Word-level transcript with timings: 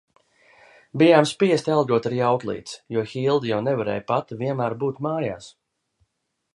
Bijām 1.01 1.27
spiesti 1.31 1.75
algot 1.75 2.09
arī 2.11 2.23
auklītes, 2.31 2.79
jo 2.97 3.05
Hilda 3.13 3.51
jau 3.53 3.61
nevarēja 3.69 4.07
pati 4.13 4.43
vienmēr 4.45 4.79
būt 4.85 5.07
mājās. 5.09 5.55